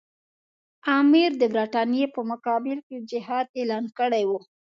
امیر 0.99 1.31
د 1.41 1.43
برټانیې 1.55 2.05
په 2.15 2.21
مقابل 2.31 2.77
کې 2.87 2.97
جهاد 3.09 3.47
اعلان 3.59 3.85
کړی 3.97 4.23
وو. 4.29 4.39